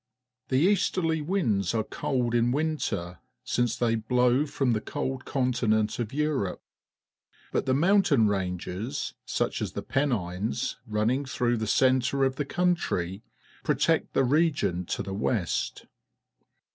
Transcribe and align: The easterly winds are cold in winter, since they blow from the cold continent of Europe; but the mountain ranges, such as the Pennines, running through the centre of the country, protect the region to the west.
The 0.47 0.57
easterly 0.57 1.21
winds 1.21 1.75
are 1.75 1.83
cold 1.83 2.33
in 2.33 2.51
winter, 2.51 3.19
since 3.43 3.75
they 3.77 3.93
blow 3.93 4.47
from 4.47 4.73
the 4.73 4.81
cold 4.81 5.25
continent 5.25 5.99
of 5.99 6.11
Europe; 6.11 6.63
but 7.51 7.67
the 7.67 7.75
mountain 7.75 8.27
ranges, 8.27 9.13
such 9.27 9.61
as 9.61 9.73
the 9.73 9.83
Pennines, 9.83 10.77
running 10.87 11.25
through 11.25 11.57
the 11.57 11.67
centre 11.67 12.23
of 12.23 12.37
the 12.37 12.45
country, 12.45 13.21
protect 13.63 14.13
the 14.13 14.23
region 14.23 14.85
to 14.87 15.03
the 15.03 15.13
west. 15.13 15.85